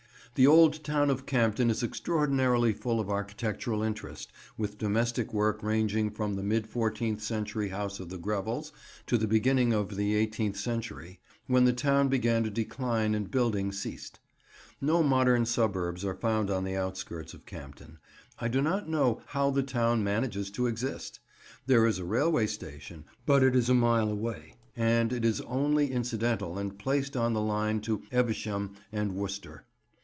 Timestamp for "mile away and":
23.73-25.11